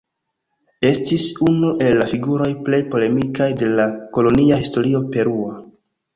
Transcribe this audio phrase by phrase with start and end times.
[0.87, 3.87] Estis unu el la figuroj plej polemikaj de la
[4.19, 5.55] kolonia historio perua.